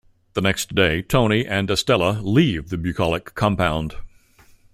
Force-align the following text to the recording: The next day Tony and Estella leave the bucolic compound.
The 0.33 0.41
next 0.41 0.73
day 0.73 1.03
Tony 1.03 1.45
and 1.45 1.69
Estella 1.69 2.19
leave 2.23 2.69
the 2.69 2.77
bucolic 2.79 3.35
compound. 3.35 3.97